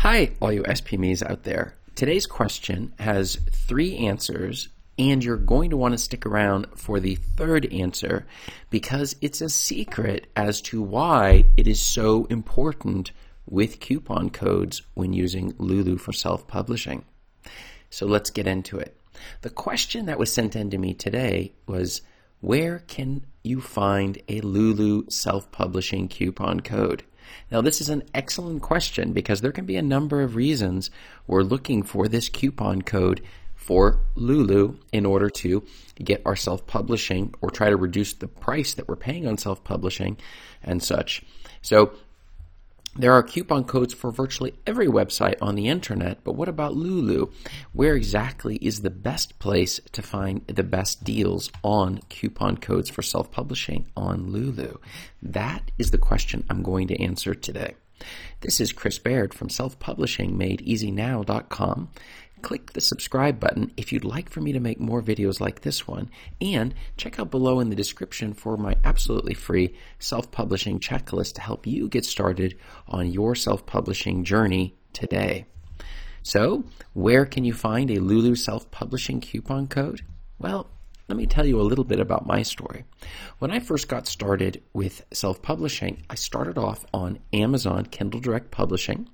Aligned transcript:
Hi, 0.00 0.30
all 0.40 0.50
you 0.50 0.62
SPMEs 0.62 1.22
out 1.22 1.42
there. 1.42 1.74
Today's 1.94 2.24
question 2.24 2.94
has 2.98 3.38
three 3.50 3.98
answers, 3.98 4.70
and 4.98 5.22
you're 5.22 5.36
going 5.36 5.68
to 5.68 5.76
want 5.76 5.92
to 5.92 5.98
stick 5.98 6.24
around 6.24 6.68
for 6.74 7.00
the 7.00 7.16
third 7.16 7.70
answer 7.70 8.26
because 8.70 9.14
it's 9.20 9.42
a 9.42 9.50
secret 9.50 10.28
as 10.34 10.62
to 10.62 10.80
why 10.80 11.44
it 11.58 11.68
is 11.68 11.82
so 11.82 12.24
important 12.30 13.10
with 13.46 13.78
coupon 13.80 14.30
codes 14.30 14.80
when 14.94 15.12
using 15.12 15.54
Lulu 15.58 15.98
for 15.98 16.14
self 16.14 16.48
publishing. 16.48 17.04
So 17.90 18.06
let's 18.06 18.30
get 18.30 18.46
into 18.46 18.78
it. 18.78 18.96
The 19.42 19.50
question 19.50 20.06
that 20.06 20.18
was 20.18 20.32
sent 20.32 20.56
in 20.56 20.70
to 20.70 20.78
me 20.78 20.94
today 20.94 21.52
was 21.66 22.00
where 22.40 22.78
can 22.88 23.26
you 23.42 23.60
find 23.60 24.16
a 24.30 24.40
Lulu 24.40 25.10
self 25.10 25.52
publishing 25.52 26.08
coupon 26.08 26.60
code? 26.60 27.04
Now, 27.50 27.60
this 27.60 27.80
is 27.80 27.88
an 27.88 28.02
excellent 28.14 28.62
question 28.62 29.12
because 29.12 29.40
there 29.40 29.52
can 29.52 29.66
be 29.66 29.76
a 29.76 29.82
number 29.82 30.22
of 30.22 30.36
reasons 30.36 30.90
we're 31.26 31.42
looking 31.42 31.82
for 31.82 32.08
this 32.08 32.28
coupon 32.28 32.82
code 32.82 33.22
for 33.54 34.00
Lulu 34.14 34.76
in 34.92 35.04
order 35.04 35.28
to 35.28 35.62
get 35.96 36.22
our 36.24 36.36
self 36.36 36.66
publishing 36.66 37.34
or 37.40 37.50
try 37.50 37.68
to 37.68 37.76
reduce 37.76 38.14
the 38.14 38.28
price 38.28 38.74
that 38.74 38.88
we're 38.88 38.96
paying 38.96 39.26
on 39.26 39.38
self 39.38 39.62
publishing 39.64 40.16
and 40.62 40.82
such. 40.82 41.22
So, 41.62 41.92
there 42.96 43.12
are 43.12 43.22
coupon 43.22 43.62
codes 43.64 43.94
for 43.94 44.10
virtually 44.10 44.52
every 44.66 44.88
website 44.88 45.36
on 45.40 45.54
the 45.54 45.68
internet, 45.68 46.24
but 46.24 46.32
what 46.32 46.48
about 46.48 46.74
Lulu? 46.74 47.30
Where 47.72 47.94
exactly 47.94 48.56
is 48.56 48.82
the 48.82 48.90
best 48.90 49.38
place 49.38 49.78
to 49.92 50.02
find 50.02 50.44
the 50.48 50.64
best 50.64 51.04
deals 51.04 51.52
on 51.62 52.00
coupon 52.08 52.56
codes 52.56 52.90
for 52.90 53.02
self 53.02 53.30
publishing 53.30 53.86
on 53.96 54.32
Lulu? 54.32 54.78
That 55.22 55.70
is 55.78 55.92
the 55.92 55.98
question 55.98 56.44
I'm 56.50 56.62
going 56.62 56.88
to 56.88 57.00
answer 57.00 57.34
today. 57.34 57.76
This 58.40 58.60
is 58.60 58.72
Chris 58.72 58.98
Baird 58.98 59.32
from 59.34 59.48
selfpublishingmadeeasynow.com 59.48 61.90
click 62.42 62.72
the 62.72 62.80
subscribe 62.80 63.38
button 63.40 63.72
if 63.76 63.92
you'd 63.92 64.04
like 64.04 64.30
for 64.30 64.40
me 64.40 64.52
to 64.52 64.60
make 64.60 64.80
more 64.80 65.02
videos 65.02 65.40
like 65.40 65.60
this 65.60 65.86
one, 65.86 66.10
and 66.40 66.74
check 66.96 67.18
out 67.18 67.30
below 67.30 67.60
in 67.60 67.70
the 67.70 67.76
description 67.76 68.32
for 68.34 68.56
my 68.56 68.76
absolutely 68.84 69.34
free 69.34 69.74
self-publishing 69.98 70.80
checklist 70.80 71.34
to 71.34 71.40
help 71.40 71.66
you 71.66 71.88
get 71.88 72.04
started 72.04 72.56
on 72.88 73.10
your 73.10 73.34
self-publishing 73.34 74.24
journey 74.24 74.74
today. 74.92 75.46
So, 76.22 76.64
where 76.92 77.24
can 77.24 77.44
you 77.44 77.54
find 77.54 77.90
a 77.90 77.98
Lulu 78.00 78.34
self-publishing 78.34 79.20
coupon 79.20 79.68
code? 79.68 80.02
Well, 80.38 80.68
let 81.10 81.16
me 81.16 81.26
tell 81.26 81.44
you 81.44 81.60
a 81.60 81.62
little 81.62 81.82
bit 81.82 81.98
about 81.98 82.24
my 82.24 82.42
story. 82.42 82.84
When 83.40 83.50
I 83.50 83.58
first 83.58 83.88
got 83.88 84.06
started 84.06 84.62
with 84.72 85.04
self 85.12 85.42
publishing, 85.42 86.04
I 86.08 86.14
started 86.14 86.56
off 86.56 86.86
on 86.94 87.18
Amazon 87.32 87.86
Kindle 87.86 88.20
Direct 88.20 88.52
Publishing. 88.52 89.08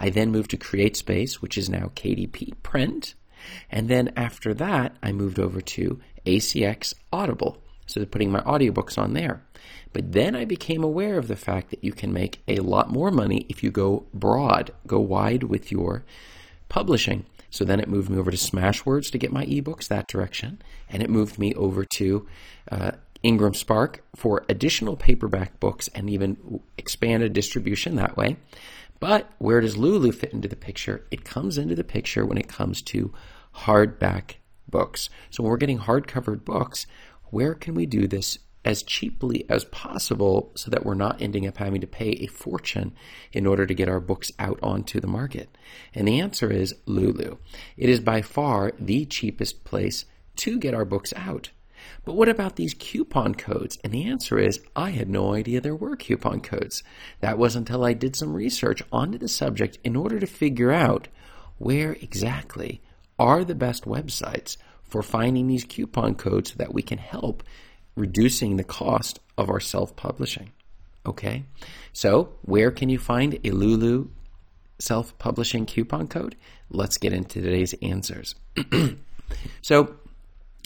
I 0.00 0.08
then 0.08 0.30
moved 0.30 0.52
to 0.52 0.56
CreateSpace, 0.56 1.34
which 1.34 1.58
is 1.58 1.68
now 1.68 1.90
KDP 1.96 2.54
Print. 2.62 3.14
And 3.70 3.90
then 3.90 4.14
after 4.16 4.54
that, 4.54 4.96
I 5.02 5.12
moved 5.12 5.38
over 5.38 5.60
to 5.60 6.00
ACX 6.24 6.94
Audible. 7.12 7.62
So 7.84 8.06
putting 8.06 8.32
my 8.32 8.40
audiobooks 8.40 8.96
on 8.96 9.12
there. 9.12 9.44
But 9.92 10.12
then 10.12 10.34
I 10.34 10.46
became 10.46 10.82
aware 10.82 11.18
of 11.18 11.28
the 11.28 11.36
fact 11.36 11.68
that 11.70 11.84
you 11.84 11.92
can 11.92 12.10
make 12.10 12.42
a 12.48 12.60
lot 12.60 12.90
more 12.90 13.10
money 13.10 13.44
if 13.50 13.62
you 13.62 13.70
go 13.70 14.06
broad, 14.14 14.72
go 14.86 14.98
wide 14.98 15.42
with 15.42 15.70
your 15.70 16.06
publishing. 16.70 17.26
So 17.54 17.64
then 17.64 17.78
it 17.78 17.88
moved 17.88 18.10
me 18.10 18.18
over 18.18 18.32
to 18.32 18.36
Smashwords 18.36 19.12
to 19.12 19.18
get 19.18 19.30
my 19.30 19.46
ebooks 19.46 19.86
that 19.86 20.08
direction, 20.08 20.60
and 20.88 21.04
it 21.04 21.08
moved 21.08 21.38
me 21.38 21.54
over 21.54 21.84
to 21.84 22.26
uh, 22.68 22.90
Ingram 23.22 23.54
Spark 23.54 24.02
for 24.16 24.44
additional 24.48 24.96
paperback 24.96 25.60
books 25.60 25.86
and 25.94 26.10
even 26.10 26.60
expanded 26.76 27.32
distribution 27.32 27.94
that 27.94 28.16
way. 28.16 28.38
But 28.98 29.30
where 29.38 29.60
does 29.60 29.76
Lulu 29.76 30.10
fit 30.10 30.32
into 30.32 30.48
the 30.48 30.56
picture? 30.56 31.06
It 31.12 31.24
comes 31.24 31.56
into 31.56 31.76
the 31.76 31.84
picture 31.84 32.26
when 32.26 32.38
it 32.38 32.48
comes 32.48 32.82
to 32.82 33.14
hardback 33.58 34.34
books. 34.68 35.08
So 35.30 35.44
when 35.44 35.50
we're 35.52 35.56
getting 35.58 35.78
hardcovered 35.78 36.44
books, 36.44 36.88
where 37.26 37.54
can 37.54 37.74
we 37.74 37.86
do 37.86 38.08
this 38.08 38.40
as 38.64 38.82
cheaply 38.82 39.44
as 39.48 39.64
possible 39.64 40.52
so 40.54 40.70
that 40.70 40.84
we're 40.84 40.94
not 40.94 41.20
ending 41.20 41.46
up 41.46 41.58
having 41.58 41.80
to 41.80 41.86
pay 41.86 42.10
a 42.10 42.26
fortune 42.26 42.94
in 43.32 43.46
order 43.46 43.66
to 43.66 43.74
get 43.74 43.88
our 43.88 44.00
books 44.00 44.32
out 44.38 44.58
onto 44.62 45.00
the 45.00 45.06
market? 45.06 45.56
And 45.94 46.08
the 46.08 46.20
answer 46.20 46.50
is 46.50 46.74
Lulu. 46.86 47.36
It 47.76 47.88
is 47.88 48.00
by 48.00 48.22
far 48.22 48.72
the 48.78 49.04
cheapest 49.04 49.64
place 49.64 50.04
to 50.36 50.58
get 50.58 50.74
our 50.74 50.84
books 50.84 51.12
out. 51.16 51.50
But 52.04 52.14
what 52.14 52.28
about 52.28 52.56
these 52.56 52.74
coupon 52.74 53.34
codes? 53.34 53.78
And 53.84 53.92
the 53.92 54.04
answer 54.04 54.38
is 54.38 54.60
I 54.74 54.90
had 54.90 55.08
no 55.08 55.34
idea 55.34 55.60
there 55.60 55.76
were 55.76 55.96
coupon 55.96 56.40
codes. 56.40 56.82
That 57.20 57.38
was 57.38 57.56
until 57.56 57.84
I 57.84 57.92
did 57.92 58.16
some 58.16 58.32
research 58.32 58.82
onto 58.90 59.18
the 59.18 59.28
subject 59.28 59.78
in 59.84 59.96
order 59.96 60.18
to 60.18 60.26
figure 60.26 60.72
out 60.72 61.08
where 61.58 61.92
exactly 62.00 62.82
are 63.18 63.44
the 63.44 63.54
best 63.54 63.84
websites 63.84 64.56
for 64.82 65.02
finding 65.02 65.46
these 65.46 65.64
coupon 65.64 66.14
codes 66.14 66.52
so 66.52 66.56
that 66.58 66.74
we 66.74 66.82
can 66.82 66.98
help 66.98 67.42
reducing 67.96 68.56
the 68.56 68.64
cost 68.64 69.20
of 69.36 69.50
our 69.50 69.60
self 69.60 69.96
publishing. 69.96 70.52
Okay? 71.06 71.44
So, 71.92 72.34
where 72.42 72.70
can 72.70 72.88
you 72.88 72.98
find 72.98 73.38
a 73.44 73.50
Lulu 73.50 74.08
self 74.78 75.16
publishing 75.18 75.66
coupon 75.66 76.08
code? 76.08 76.36
Let's 76.70 76.98
get 76.98 77.12
into 77.12 77.40
today's 77.40 77.74
answers. 77.82 78.34
so, 79.62 79.96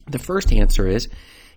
the 0.07 0.19
first 0.19 0.53
answer 0.53 0.87
is 0.87 1.09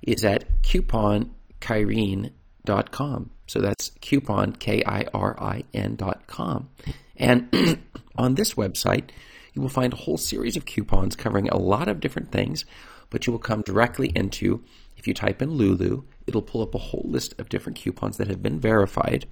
is 0.01 0.25
at 0.25 0.61
couponkirin.com. 0.63 3.29
So 3.47 3.59
that's 3.59 3.91
coupon, 4.01 4.53
K 4.53 4.83
I 4.85 5.05
R 5.13 5.35
I 5.39 5.63
N.com. 5.73 6.69
And 7.17 7.79
on 8.17 8.35
this 8.35 8.55
website, 8.55 9.09
you 9.53 9.61
will 9.61 9.69
find 9.69 9.93
a 9.93 9.97
whole 9.97 10.17
series 10.17 10.57
of 10.57 10.65
coupons 10.65 11.15
covering 11.15 11.49
a 11.49 11.57
lot 11.57 11.87
of 11.87 11.99
different 11.99 12.31
things, 12.31 12.65
but 13.11 13.27
you 13.27 13.31
will 13.31 13.39
come 13.39 13.61
directly 13.61 14.11
into 14.15 14.63
if 14.97 15.07
you 15.07 15.13
type 15.15 15.41
in 15.41 15.51
Lulu, 15.51 16.03
it'll 16.27 16.43
pull 16.43 16.61
up 16.61 16.75
a 16.75 16.77
whole 16.77 17.05
list 17.05 17.33
of 17.39 17.49
different 17.49 17.79
coupons 17.79 18.17
that 18.17 18.27
have 18.27 18.43
been 18.43 18.59
verified 18.59 19.25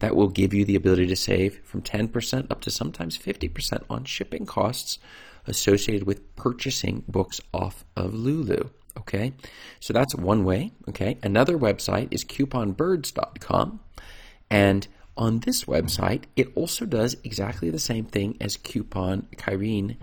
that 0.00 0.16
will 0.16 0.28
give 0.28 0.52
you 0.52 0.64
the 0.64 0.74
ability 0.74 1.06
to 1.06 1.14
save 1.14 1.60
from 1.64 1.82
10% 1.82 2.50
up 2.50 2.60
to 2.62 2.70
sometimes 2.70 3.16
50% 3.16 3.84
on 3.88 4.04
shipping 4.04 4.44
costs 4.44 4.98
associated 5.46 6.04
with 6.04 6.34
purchasing 6.34 7.04
books 7.06 7.40
off 7.52 7.84
of 7.96 8.12
Lulu. 8.12 8.70
Okay, 8.96 9.34
so 9.78 9.92
that's 9.92 10.16
one 10.16 10.44
way. 10.44 10.72
Okay, 10.88 11.16
another 11.22 11.58
website 11.58 12.08
is 12.10 12.24
couponbirds.com, 12.24 13.80
and 14.50 14.88
on 15.16 15.40
this 15.40 15.64
website, 15.64 16.24
it 16.34 16.50
also 16.56 16.86
does 16.86 17.16
exactly 17.22 17.70
the 17.70 17.78
same 17.78 18.04
thing 18.04 18.36
as 18.40 18.56
Coupon 18.56 19.28
Kirin 19.36 19.96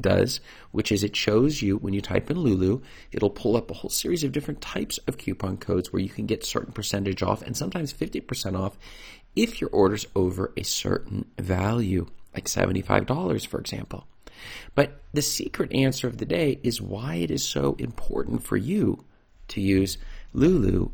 does, 0.00 0.40
which 0.72 0.90
is 0.90 1.04
it 1.04 1.14
shows 1.14 1.62
you 1.62 1.76
when 1.76 1.94
you 1.94 2.00
type 2.00 2.30
in 2.30 2.38
Lulu, 2.38 2.80
it'll 3.12 3.30
pull 3.30 3.56
up 3.56 3.70
a 3.70 3.74
whole 3.74 3.90
series 3.90 4.24
of 4.24 4.32
different 4.32 4.60
types 4.60 4.98
of 5.06 5.18
coupon 5.18 5.56
codes 5.56 5.92
where 5.92 6.02
you 6.02 6.08
can 6.08 6.26
get 6.26 6.44
certain 6.44 6.72
percentage 6.72 7.22
off 7.22 7.42
and 7.42 7.56
sometimes 7.56 7.92
50% 7.92 8.58
off 8.58 8.76
if 9.36 9.60
your 9.60 9.70
order's 9.70 10.06
over 10.14 10.52
a 10.56 10.62
certain 10.62 11.26
value, 11.38 12.06
like 12.34 12.46
$75, 12.46 13.46
for 13.46 13.60
example. 13.60 14.06
But 14.74 15.00
the 15.12 15.22
secret 15.22 15.72
answer 15.72 16.06
of 16.06 16.18
the 16.18 16.26
day 16.26 16.58
is 16.62 16.82
why 16.82 17.16
it 17.16 17.30
is 17.30 17.44
so 17.44 17.76
important 17.78 18.42
for 18.42 18.56
you 18.56 19.04
to 19.48 19.60
use 19.60 19.98
Lulu 20.32 20.90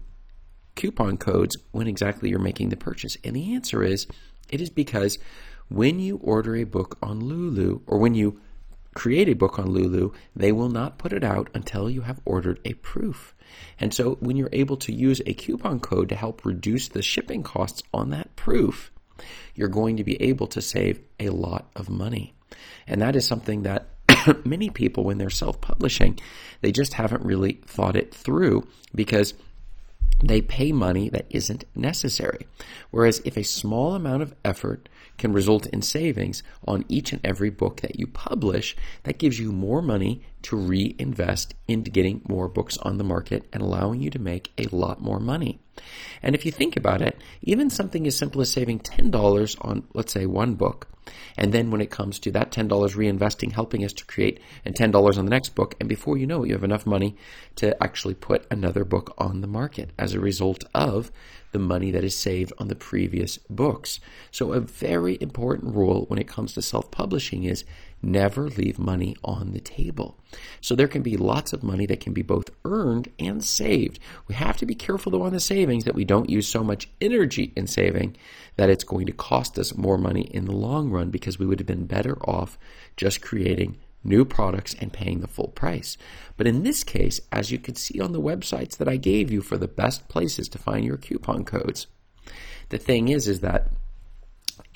coupon 0.76 1.16
codes 1.16 1.56
when 1.72 1.86
exactly 1.86 2.30
you're 2.30 2.38
making 2.38 2.68
the 2.68 2.76
purchase. 2.76 3.16
And 3.24 3.34
the 3.36 3.54
answer 3.54 3.82
is 3.82 4.06
it 4.48 4.60
is 4.60 4.70
because 4.70 5.18
when 5.68 6.00
you 6.00 6.16
order 6.18 6.56
a 6.56 6.64
book 6.64 6.98
on 7.02 7.20
Lulu 7.20 7.80
or 7.86 7.98
when 7.98 8.14
you 8.14 8.40
create 8.94 9.28
a 9.28 9.34
book 9.34 9.58
on 9.58 9.70
Lulu, 9.70 10.12
they 10.34 10.52
will 10.52 10.68
not 10.68 10.98
put 10.98 11.12
it 11.12 11.24
out 11.24 11.48
until 11.54 11.88
you 11.88 12.02
have 12.02 12.20
ordered 12.24 12.60
a 12.64 12.74
proof. 12.74 13.34
And 13.78 13.92
so 13.92 14.16
when 14.20 14.36
you're 14.36 14.50
able 14.52 14.76
to 14.78 14.92
use 14.92 15.20
a 15.26 15.34
coupon 15.34 15.80
code 15.80 16.08
to 16.08 16.16
help 16.16 16.44
reduce 16.44 16.88
the 16.88 17.02
shipping 17.02 17.42
costs 17.42 17.82
on 17.92 18.10
that 18.10 18.34
proof, 18.36 18.90
you're 19.54 19.68
going 19.68 19.96
to 19.96 20.04
be 20.04 20.20
able 20.22 20.46
to 20.48 20.62
save 20.62 21.00
a 21.18 21.30
lot 21.30 21.70
of 21.76 21.88
money. 21.88 22.34
And 22.86 23.00
that 23.02 23.16
is 23.16 23.26
something 23.26 23.62
that 23.62 23.88
many 24.44 24.70
people, 24.70 25.04
when 25.04 25.18
they're 25.18 25.30
self 25.30 25.60
publishing, 25.60 26.18
they 26.60 26.72
just 26.72 26.94
haven't 26.94 27.24
really 27.24 27.60
thought 27.66 27.96
it 27.96 28.14
through 28.14 28.66
because 28.94 29.34
they 30.22 30.42
pay 30.42 30.72
money 30.72 31.08
that 31.08 31.26
isn't 31.30 31.64
necessary. 31.74 32.46
Whereas 32.90 33.22
if 33.24 33.36
a 33.36 33.44
small 33.44 33.94
amount 33.94 34.22
of 34.22 34.34
effort 34.44 34.88
can 35.20 35.32
result 35.32 35.66
in 35.66 35.82
savings 35.82 36.42
on 36.66 36.84
each 36.88 37.12
and 37.12 37.20
every 37.24 37.50
book 37.50 37.82
that 37.82 37.98
you 37.98 38.06
publish, 38.06 38.76
that 39.04 39.18
gives 39.18 39.38
you 39.38 39.52
more 39.52 39.82
money 39.82 40.22
to 40.42 40.56
reinvest 40.56 41.54
into 41.68 41.90
getting 41.90 42.22
more 42.28 42.48
books 42.48 42.76
on 42.78 42.98
the 42.98 43.04
market 43.04 43.46
and 43.52 43.62
allowing 43.62 44.02
you 44.02 44.10
to 44.10 44.18
make 44.18 44.52
a 44.58 44.74
lot 44.74 45.00
more 45.00 45.20
money. 45.20 45.60
And 46.22 46.34
if 46.34 46.44
you 46.44 46.52
think 46.52 46.76
about 46.76 47.02
it, 47.02 47.20
even 47.42 47.70
something 47.70 48.06
as 48.06 48.16
simple 48.16 48.40
as 48.40 48.52
saving 48.52 48.80
$10 48.80 49.56
on, 49.60 49.84
let's 49.94 50.12
say, 50.12 50.26
one 50.26 50.54
book, 50.54 50.88
and 51.36 51.52
then 51.52 51.70
when 51.70 51.80
it 51.80 51.90
comes 51.90 52.18
to 52.20 52.30
that 52.32 52.52
$10 52.52 52.68
reinvesting, 52.68 53.52
helping 53.52 53.84
us 53.84 53.92
to 53.94 54.04
create, 54.04 54.40
and 54.64 54.74
$10 54.74 55.18
on 55.18 55.24
the 55.24 55.30
next 55.30 55.54
book, 55.54 55.74
and 55.80 55.88
before 55.88 56.16
you 56.16 56.26
know 56.26 56.44
it, 56.44 56.48
you 56.48 56.54
have 56.54 56.64
enough 56.64 56.86
money 56.86 57.16
to 57.56 57.80
actually 57.82 58.14
put 58.14 58.46
another 58.50 58.84
book 58.84 59.14
on 59.18 59.40
the 59.40 59.46
market 59.46 59.90
as 59.98 60.14
a 60.14 60.20
result 60.20 60.64
of 60.74 61.10
the 61.52 61.58
money 61.58 61.90
that 61.90 62.04
is 62.04 62.16
saved 62.16 62.52
on 62.58 62.68
the 62.68 62.76
previous 62.76 63.38
books. 63.48 64.00
So, 64.30 64.52
a 64.52 64.60
very 64.60 65.18
important 65.20 65.74
rule 65.74 66.04
when 66.06 66.18
it 66.18 66.28
comes 66.28 66.54
to 66.54 66.62
self 66.62 66.90
publishing 66.90 67.44
is 67.44 67.64
never 68.02 68.48
leave 68.48 68.78
money 68.78 69.16
on 69.22 69.52
the 69.52 69.60
table. 69.60 70.18
So, 70.60 70.74
there 70.74 70.88
can 70.88 71.02
be 71.02 71.16
lots 71.16 71.52
of 71.52 71.62
money 71.62 71.86
that 71.86 72.00
can 72.00 72.12
be 72.12 72.22
both 72.22 72.50
earned 72.64 73.10
and 73.18 73.44
saved. 73.44 73.98
We 74.28 74.34
have 74.34 74.56
to 74.58 74.66
be 74.66 74.74
careful 74.74 75.12
though 75.12 75.22
on 75.22 75.32
the 75.32 75.40
savings 75.40 75.84
that 75.84 75.94
we 75.94 76.04
don't 76.04 76.30
use 76.30 76.48
so 76.48 76.62
much 76.62 76.88
energy 77.00 77.52
in 77.56 77.66
saving 77.66 78.16
that 78.56 78.70
it's 78.70 78.84
going 78.84 79.06
to 79.06 79.12
cost 79.12 79.58
us 79.58 79.76
more 79.76 79.98
money 79.98 80.22
in 80.22 80.44
the 80.44 80.52
long 80.52 80.90
run 80.90 81.10
because 81.10 81.38
we 81.38 81.46
would 81.46 81.58
have 81.60 81.66
been 81.66 81.86
better 81.86 82.16
off 82.28 82.58
just 82.96 83.20
creating 83.22 83.78
new 84.02 84.24
products 84.24 84.74
and 84.80 84.92
paying 84.92 85.20
the 85.20 85.28
full 85.28 85.48
price. 85.48 85.96
But 86.36 86.46
in 86.46 86.62
this 86.62 86.84
case, 86.84 87.20
as 87.30 87.50
you 87.50 87.58
can 87.58 87.74
see 87.74 88.00
on 88.00 88.12
the 88.12 88.20
websites 88.20 88.76
that 88.78 88.88
I 88.88 88.96
gave 88.96 89.30
you 89.30 89.42
for 89.42 89.56
the 89.56 89.68
best 89.68 90.08
places 90.08 90.48
to 90.50 90.58
find 90.58 90.84
your 90.84 90.96
coupon 90.96 91.44
codes, 91.44 91.86
the 92.70 92.78
thing 92.78 93.08
is, 93.08 93.28
is 93.28 93.40
that 93.40 93.70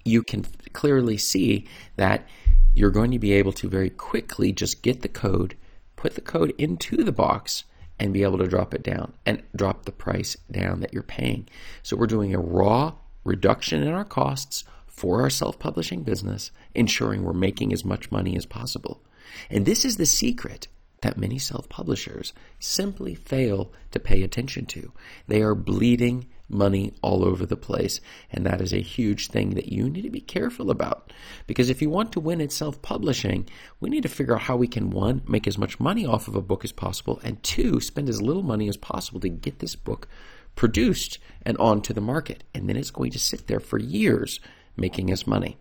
you 0.05 0.23
can 0.23 0.45
clearly 0.73 1.17
see 1.17 1.67
that 1.97 2.27
you're 2.75 2.91
going 2.91 3.13
to 3.13 3.19
be 3.19 3.33
able 3.33 3.53
to 3.53 3.69
very 3.69 3.91
quickly 3.91 4.53
just 4.53 4.83
get 4.83 5.03
the 5.03 5.09
code, 5.09 5.57
put 5.97 6.15
the 6.15 6.21
code 6.21 6.53
into 6.59 7.05
the 7.05 7.13
box, 7.13 7.65
and 7.99 8.13
be 8.13 8.25
able 8.25 8.39
to 8.39 8.49
drop 8.49 8.75
it 8.75 8.83
down 8.83 9.13
and 9.25 9.43
drop 9.55 9.85
the 9.85 9.93
price 9.93 10.37
down 10.51 10.81
that 10.81 10.93
you're 10.93 11.03
paying. 11.03 11.49
So 11.83 11.97
we're 11.97 12.07
doing 12.07 12.35
a 12.35 12.41
raw 12.41 12.95
reduction 13.23 13.83
in 13.83 13.93
our 13.93 14.05
costs 14.05 14.65
for 14.87 15.23
our 15.23 15.31
self 15.31 15.59
publishing 15.59 16.03
business, 16.03 16.51
ensuring 16.75 17.23
we're 17.23 17.33
making 17.33 17.73
as 17.73 17.85
much 17.85 18.11
money 18.11 18.37
as 18.37 18.47
possible. 18.47 19.03
And 19.49 19.65
this 19.65 19.85
is 19.85 19.97
the 19.97 20.07
secret 20.07 20.69
that 21.03 21.19
many 21.19 21.39
self 21.39 21.69
publishers 21.69 22.33
simply 22.59 23.15
fail 23.15 23.73
to 23.93 24.01
pay 24.01 24.23
attention 24.23 24.67
to. 24.67 24.93
They 25.29 25.43
are 25.43 25.55
bleeding 25.55 26.27
money 26.55 26.95
all 27.03 27.25
over 27.25 27.45
the 27.45 27.57
place. 27.57 28.01
And 28.31 28.47
that 28.47 28.61
is 28.61 28.73
a 28.73 28.81
huge 28.81 29.29
thing 29.29 29.51
that 29.51 29.71
you 29.71 29.91
need 29.91 30.03
to 30.03 30.11
be 30.11 30.21
careful 30.21 30.71
about. 30.71 31.13
Because 31.47 31.69
if 31.69 31.83
you 31.83 31.91
want 31.91 32.13
to 32.13 32.21
win 32.21 32.41
at 32.41 32.53
self 32.53 32.81
publishing, 32.81 33.49
we 33.81 33.91
need 33.91 34.05
to 34.05 34.09
figure 34.09 34.35
out 34.35 34.43
how 34.43 34.57
we 34.57 34.69
can, 34.69 34.91
one, 34.91 35.23
make 35.27 35.47
as 35.47 35.59
much 35.59 35.81
money 35.81 36.07
off 36.07 36.29
of 36.29 36.37
a 36.37 36.41
book 36.41 36.65
as 36.65 36.73
possible, 36.73 37.21
and 37.23 37.43
two, 37.43 37.81
spend 37.81 38.09
as 38.09 38.23
little 38.23 38.43
money 38.43 38.69
as 38.69 38.77
possible 38.77 39.21
to 39.21 39.29
get 39.29 39.59
this 39.59 39.77
book 39.77 40.09
produced 40.57 41.19
and 41.43 41.59
onto 41.59 41.93
the 41.93 42.01
market. 42.01 42.45
And 42.55 42.69
then 42.69 42.77
it's 42.77 42.91
going 42.91 43.11
to 43.11 43.19
sit 43.19 43.47
there 43.49 43.61
for 43.61 43.79
years 43.79 44.41
making 44.77 45.13
us 45.13 45.27
money. 45.27 45.57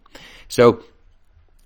So 0.48 0.84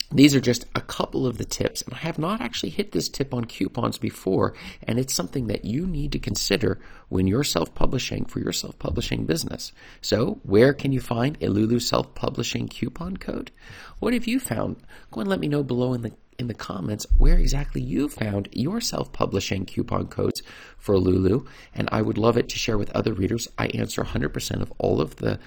these 0.09 0.33
are 0.33 0.39
just 0.39 0.65
a 0.73 0.79
couple 0.79 1.27
of 1.27 1.37
the 1.37 1.43
tips, 1.43 1.81
and 1.81 1.93
I 1.93 1.97
have 1.97 2.17
not 2.17 2.39
actually 2.39 2.69
hit 2.69 2.93
this 2.93 3.09
tip 3.09 3.33
on 3.33 3.43
coupons 3.43 3.97
before, 3.97 4.53
and 4.83 4.97
it's 4.97 5.13
something 5.13 5.47
that 5.47 5.65
you 5.65 5.85
need 5.85 6.13
to 6.13 6.19
consider 6.19 6.79
when 7.09 7.27
you're 7.27 7.43
self 7.43 7.75
publishing 7.75 8.23
for 8.23 8.39
your 8.39 8.53
self 8.53 8.79
publishing 8.79 9.25
business. 9.25 9.73
So, 10.01 10.39
where 10.43 10.73
can 10.73 10.93
you 10.93 11.01
find 11.01 11.37
a 11.41 11.49
Lulu 11.49 11.79
self 11.79 12.15
publishing 12.15 12.69
coupon 12.69 13.17
code? 13.17 13.51
What 13.99 14.13
have 14.13 14.27
you 14.27 14.39
found? 14.39 14.77
Go 15.11 15.19
and 15.21 15.29
let 15.29 15.41
me 15.41 15.49
know 15.49 15.63
below 15.63 15.93
in 15.93 16.03
the 16.03 16.13
in 16.39 16.47
the 16.47 16.53
comments 16.53 17.05
where 17.17 17.37
exactly 17.37 17.81
you 17.81 18.09
found 18.09 18.49
your 18.51 18.79
self 18.79 19.11
publishing 19.11 19.65
coupon 19.65 20.07
codes 20.07 20.41
for 20.77 20.97
Lulu. 20.97 21.45
And 21.73 21.89
I 21.91 22.01
would 22.01 22.17
love 22.17 22.37
it 22.37 22.49
to 22.49 22.57
share 22.57 22.77
with 22.77 22.91
other 22.91 23.13
readers. 23.13 23.47
I 23.57 23.67
answer 23.67 24.03
100% 24.03 24.61
of 24.61 24.71
all 24.77 25.01
of 25.01 25.17
the 25.17 25.39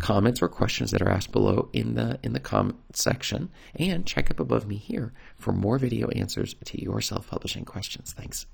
comments 0.00 0.40
or 0.42 0.48
questions 0.48 0.90
that 0.90 1.02
are 1.02 1.08
asked 1.08 1.32
below 1.32 1.68
in 1.72 1.94
the, 1.94 2.18
in 2.22 2.32
the 2.32 2.40
comment 2.40 2.76
section. 2.92 3.50
And 3.74 4.06
check 4.06 4.30
up 4.30 4.40
above 4.40 4.66
me 4.66 4.76
here 4.76 5.12
for 5.36 5.52
more 5.52 5.78
video 5.78 6.08
answers 6.10 6.54
to 6.64 6.82
your 6.82 7.00
self 7.00 7.28
publishing 7.28 7.64
questions. 7.64 8.12
Thanks. 8.12 8.46